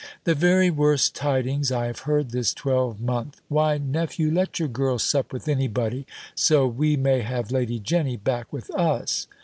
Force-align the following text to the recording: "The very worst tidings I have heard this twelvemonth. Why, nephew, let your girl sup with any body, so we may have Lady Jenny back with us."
"The 0.23 0.33
very 0.33 0.71
worst 0.71 1.13
tidings 1.13 1.71
I 1.71 1.85
have 1.85 1.99
heard 2.09 2.31
this 2.31 2.55
twelvemonth. 2.55 3.39
Why, 3.49 3.77
nephew, 3.77 4.31
let 4.31 4.57
your 4.57 4.67
girl 4.67 4.97
sup 4.97 5.31
with 5.31 5.47
any 5.47 5.67
body, 5.67 6.07
so 6.33 6.65
we 6.65 6.95
may 6.97 7.21
have 7.21 7.51
Lady 7.51 7.77
Jenny 7.77 8.17
back 8.17 8.51
with 8.51 8.71
us." 8.73 9.27